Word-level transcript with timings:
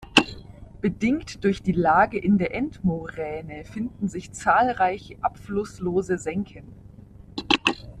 Bedingt 0.81 1.43
durch 1.43 1.61
die 1.61 1.73
Lage 1.73 2.17
in 2.17 2.39
der 2.39 2.55
Endmoräne 2.55 3.65
finden 3.65 4.07
sich 4.07 4.31
zahlreiche 4.31 5.17
abflusslose 5.21 6.17
Senken. 6.17 6.73